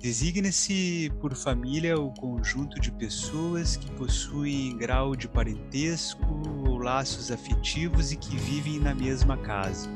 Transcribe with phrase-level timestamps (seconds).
[0.00, 6.24] Designa-se por família o conjunto de pessoas que possuem grau de parentesco
[6.64, 9.90] ou laços afetivos e que vivem na mesma casa.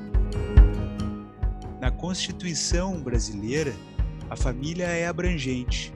[1.81, 3.73] Na Constituição brasileira,
[4.29, 5.95] a família é abrangente,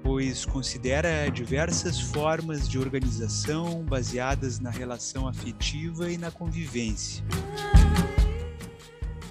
[0.00, 7.24] pois considera diversas formas de organização baseadas na relação afetiva e na convivência.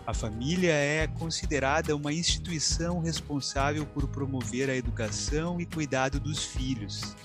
[0.10, 7.16] A família é considerada uma instituição responsável por promover a educação e cuidado dos filhos.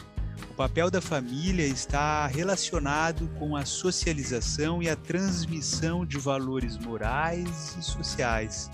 [0.50, 7.74] O papel da família está relacionado com a socialização e a transmissão de valores morais
[7.80, 8.70] e sociais,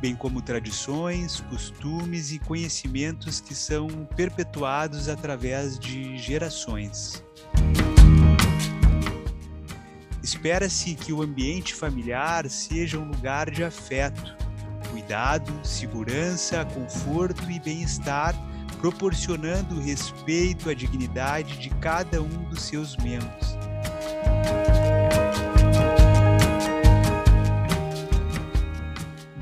[0.00, 7.24] bem como tradições, costumes e conhecimentos que são perpetuados através de gerações.
[10.22, 14.36] Espera-se que o ambiente familiar seja um lugar de afeto,
[14.90, 18.34] cuidado, segurança, conforto e bem-estar,
[18.80, 23.58] proporcionando respeito à dignidade de cada um dos seus membros.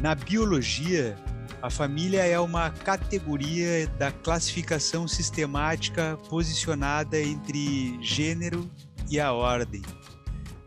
[0.01, 1.17] Na biologia,
[1.61, 8.71] a família é uma categoria da classificação sistemática posicionada entre gênero
[9.11, 9.83] e a ordem.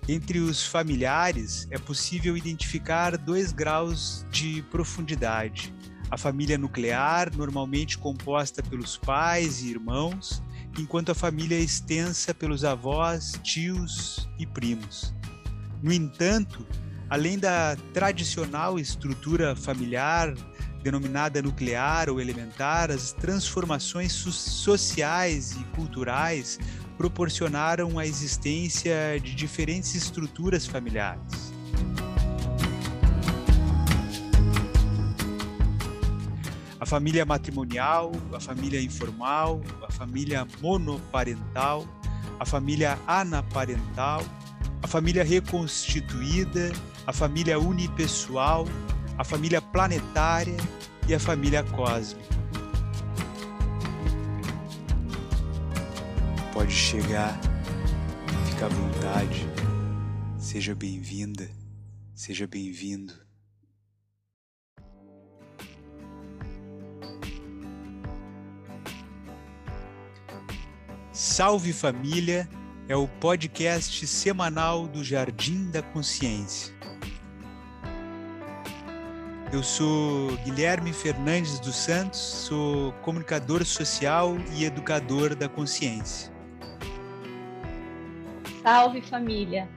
[0.07, 5.73] Entre os familiares, é possível identificar dois graus de profundidade.
[6.09, 10.43] A família nuclear, normalmente composta pelos pais e irmãos,
[10.77, 15.13] enquanto a família é extensa pelos avós, tios e primos.
[15.81, 16.65] No entanto,
[17.09, 20.33] além da tradicional estrutura familiar,
[20.81, 26.59] denominada nuclear ou elementar, as transformações sociais e culturais
[26.97, 31.51] proporcionaram a existência de diferentes estruturas familiares.
[36.79, 41.87] A família matrimonial, a família informal, a família monoparental,
[42.39, 44.23] a família anaparental,
[44.81, 46.71] a família reconstituída,
[47.05, 48.65] a família unipessoal,
[49.17, 50.57] a família planetária
[51.07, 52.40] e a família cósmica.
[56.61, 57.41] Pode chegar,
[58.51, 59.47] fica à vontade,
[60.37, 61.49] seja bem-vinda,
[62.13, 63.15] seja bem-vindo.
[71.11, 72.47] Salve Família
[72.87, 76.71] é o podcast semanal do Jardim da Consciência.
[79.51, 86.31] Eu sou Guilherme Fernandes dos Santos, sou comunicador social e educador da consciência.
[88.63, 89.67] Salve família!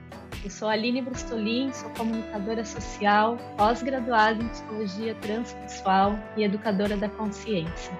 [0.43, 7.91] Eu sou Aline Brustolin, sou comunicadora social, pós-graduada em psicologia transpessoal e educadora da consciência.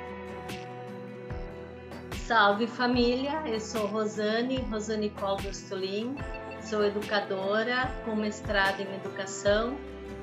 [2.27, 3.41] Salve família!
[3.47, 6.15] Eu sou Rosane, Rosane Col Brustolin,
[6.61, 9.75] sou educadora com mestrado em educação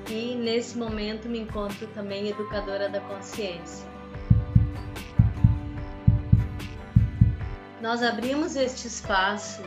[0.09, 3.85] e nesse momento me encontro também educadora da consciência.
[7.81, 9.61] Nós abrimos este espaço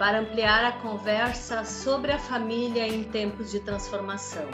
[0.00, 4.46] para ampliar a conversa sobre a família em tempos de transformação.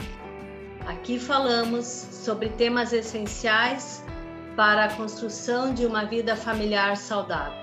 [0.85, 4.03] Aqui falamos sobre temas essenciais
[4.57, 7.57] para a construção de uma vida familiar saudável.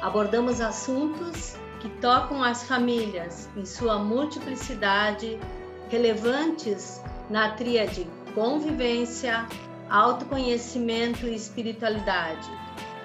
[0.00, 5.40] Abordamos assuntos que tocam as famílias em sua multiplicidade,
[5.90, 9.44] relevantes na tríade convivência,
[9.90, 12.48] autoconhecimento e espiritualidade,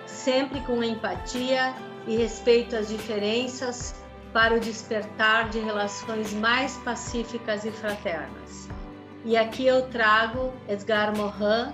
[0.06, 1.74] sempre com empatia
[2.08, 3.94] e respeito às diferenças
[4.34, 8.70] para o despertar de relações mais pacíficas e fraternas.
[9.26, 11.74] E aqui eu trago Edgar Morin,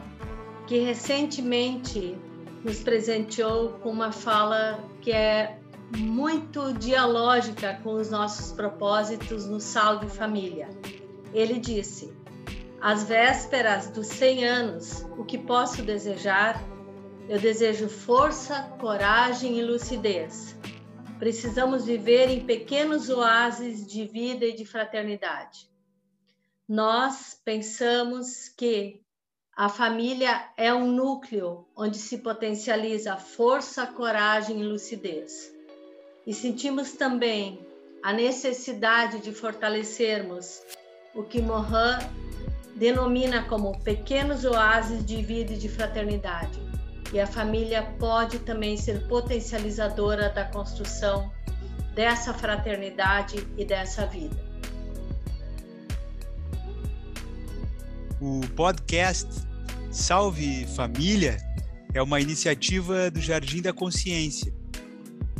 [0.66, 2.18] que recentemente
[2.64, 5.60] nos presenteou com uma fala que é
[5.98, 10.70] muito dialógica com os nossos propósitos no Salve Família.
[11.34, 12.12] Ele disse:
[12.82, 16.64] Às vésperas dos 100 anos, o que posso desejar
[17.28, 20.56] eu desejo força, coragem e lucidez.
[21.20, 25.70] Precisamos viver em pequenos oásis de vida e de fraternidade.
[26.68, 29.02] Nós pensamos que
[29.56, 35.54] a família é um núcleo onde se potencializa força, coragem e lucidez.
[36.26, 37.66] E sentimos também
[38.02, 40.62] a necessidade de fortalecermos
[41.16, 42.00] o que Mohan
[42.76, 46.73] denomina como pequenos oásis de vida e de fraternidade
[47.14, 51.32] e a família pode também ser potencializadora da construção
[51.94, 54.36] dessa fraternidade e dessa vida.
[58.20, 59.28] O podcast
[59.92, 61.38] Salve Família
[61.94, 64.52] é uma iniciativa do Jardim da Consciência.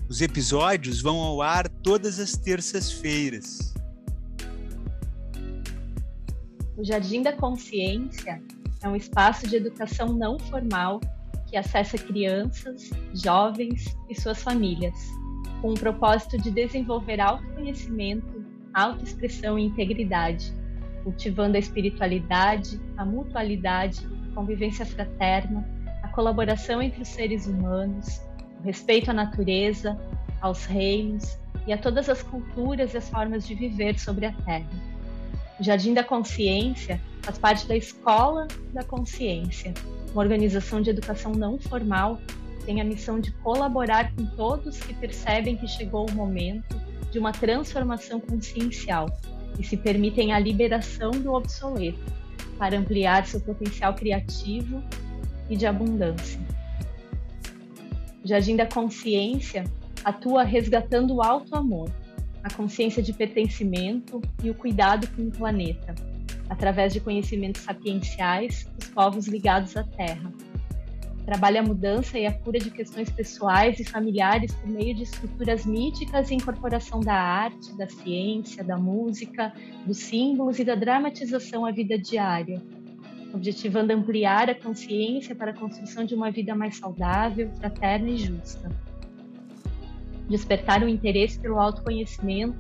[0.08, 3.74] Os episódios vão ao ar todas as terças-feiras.
[6.78, 8.40] O Jardim da Consciência
[8.84, 11.00] é um espaço de educação não formal
[11.54, 14.96] que acessa crianças, jovens e suas famílias,
[15.62, 20.52] com o propósito de desenvolver autoconhecimento, autoexpressão e integridade,
[21.04, 24.00] cultivando a espiritualidade, a mutualidade,
[24.32, 25.64] a convivência fraterna,
[26.02, 28.20] a colaboração entre os seres humanos,
[28.60, 29.96] o respeito à natureza,
[30.42, 34.66] aos reinos e a todas as culturas e as formas de viver sobre a Terra.
[35.60, 39.74] O Jardim da Consciência faz parte da Escola da Consciência,
[40.12, 42.20] uma organização de educação não formal.
[42.60, 46.80] Que tem a missão de colaborar com todos que percebem que chegou o momento
[47.12, 49.08] de uma transformação consciencial
[49.60, 52.00] e se permitem a liberação do obsoleto
[52.58, 54.82] para ampliar seu potencial criativo
[55.50, 56.40] e de abundância.
[58.24, 59.66] O Jardim da Consciência
[60.04, 61.92] atua resgatando o alto amor,
[62.44, 65.96] a consciência de pertencimento e o cuidado com o planeta,
[66.50, 70.32] através de conhecimentos sapienciais dos povos ligados à Terra.
[71.26, 75.66] Trabalha a mudança e a cura de questões pessoais e familiares por meio de estruturas
[75.66, 79.54] míticas e incorporação da arte, da ciência, da música,
[79.86, 82.62] dos símbolos e da dramatização à vida diária,
[83.34, 88.70] objetivando ampliar a consciência para a construção de uma vida mais saudável, fraterna e justa
[90.30, 92.58] despertar o interesse pelo autoconhecimento,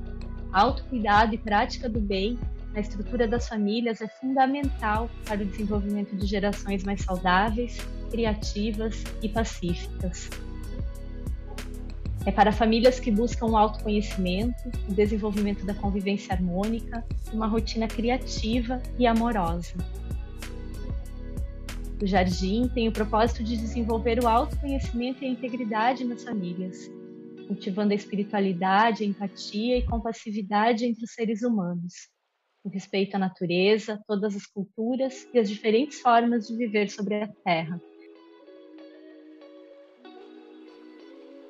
[0.52, 2.38] autocuidado e prática do bem
[2.74, 7.78] na estrutura das famílias é fundamental para o desenvolvimento de gerações mais saudáveis,
[8.10, 10.30] criativas e pacíficas.
[12.26, 18.82] É para famílias que buscam o autoconhecimento, o desenvolvimento da convivência harmônica, uma rotina criativa
[18.98, 19.76] e amorosa.
[22.02, 26.90] O Jardim tem o propósito de desenvolver o autoconhecimento e a integridade nas famílias,
[27.48, 32.13] cultivando a espiritualidade, a empatia e compassividade entre os seres humanos,
[32.64, 37.28] o respeito à natureza, todas as culturas e as diferentes formas de viver sobre a
[37.44, 37.82] Terra.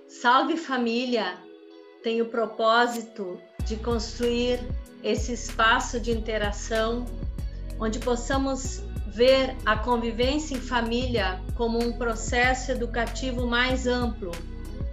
[0.07, 1.38] Salve Família
[2.01, 4.60] tem o propósito de construir
[5.04, 7.06] esse espaço de interação
[7.80, 14.31] onde possamos ver a convivência em família como um processo educativo mais amplo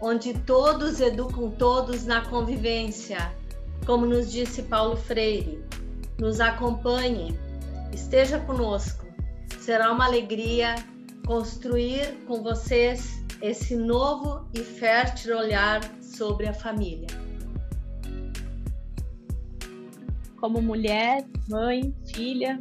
[0.00, 3.32] onde todos educam todos na convivência,
[3.84, 5.69] como nos disse Paulo Freire.
[6.20, 7.34] Nos acompanhe,
[7.94, 9.06] esteja conosco.
[9.58, 10.74] Será uma alegria
[11.26, 17.06] construir com vocês esse novo e fértil olhar sobre a família.
[20.38, 22.58] Como mulher, mãe, filha,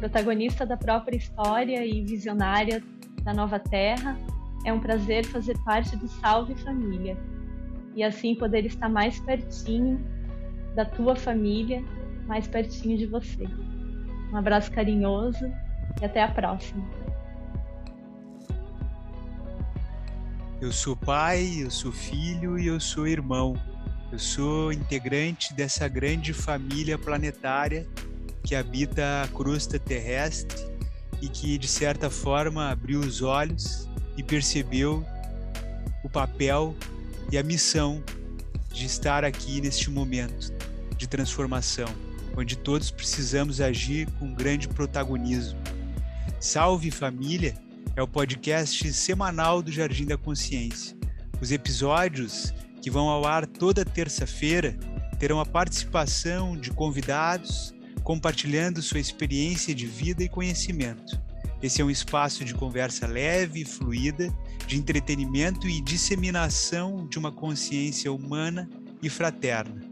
[0.00, 2.82] protagonista da própria história e visionária
[3.22, 4.18] da nova terra,
[4.64, 7.16] é um prazer fazer parte do Salve Família
[7.94, 10.04] e assim poder estar mais pertinho
[10.74, 11.84] da tua família,
[12.28, 13.48] mais pertinho de você.
[14.30, 15.50] Um abraço carinhoso
[16.00, 16.86] e até a próxima.
[20.60, 23.56] Eu sou pai, eu sou filho e eu sou irmão.
[24.12, 27.86] Eu sou integrante dessa grande família planetária
[28.42, 30.58] que habita a crosta terrestre
[31.20, 35.04] e que, de certa forma, abriu os olhos e percebeu
[36.02, 36.74] o papel
[37.30, 38.02] e a missão
[38.72, 40.52] de estar aqui neste momento
[40.96, 41.88] de transformação,
[42.38, 45.58] onde todos precisamos agir com grande protagonismo.
[46.38, 47.54] Salve Família
[47.96, 50.96] é o podcast semanal do Jardim da Consciência.
[51.40, 54.78] Os episódios, que vão ao ar toda terça-feira,
[55.18, 61.20] terão a participação de convidados compartilhando sua experiência de vida e conhecimento.
[61.60, 64.32] Esse é um espaço de conversa leve e fluida,
[64.64, 68.70] de entretenimento e disseminação de uma consciência humana
[69.02, 69.87] e fraterna.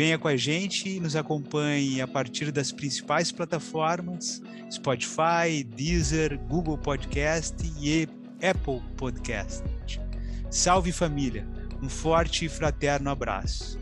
[0.00, 4.40] Venha com a gente e nos acompanhe a partir das principais plataformas:
[4.72, 8.08] Spotify, Deezer, Google Podcast e
[8.42, 9.62] Apple Podcast.
[10.50, 11.46] Salve família!
[11.82, 13.79] Um forte e fraterno abraço.